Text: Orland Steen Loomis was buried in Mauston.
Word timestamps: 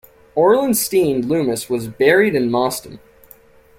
Orland 0.33 0.77
Steen 0.77 1.27
Loomis 1.27 1.69
was 1.69 1.87
buried 1.87 2.33
in 2.33 2.49
Mauston. 2.49 2.97